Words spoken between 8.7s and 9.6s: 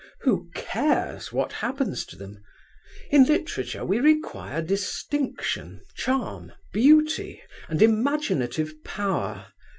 power.